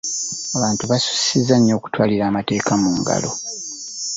abantu 0.57 0.83
basusizza 0.91 1.55
nnyo 1.57 1.73
okutwalira 1.79 2.23
amateeka 2.27 2.71
mu 2.81 2.89
ngalo. 2.99 3.31